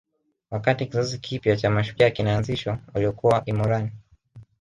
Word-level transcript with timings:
Wakati 0.51 0.85
kizazi 0.85 1.19
kipya 1.19 1.57
cha 1.57 1.69
mashujaa 1.69 2.09
kinaanzishwa 2.09 2.79
waliokuwa 2.93 3.45
Ilmoran 3.45 3.91